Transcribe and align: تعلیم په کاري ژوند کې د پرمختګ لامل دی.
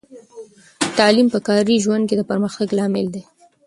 تعلیم 0.97 1.27
په 1.33 1.39
کاري 1.47 1.75
ژوند 1.85 2.03
کې 2.09 2.15
د 2.17 2.21
پرمختګ 2.29 2.67
لامل 2.77 3.05
دی. 3.13 3.23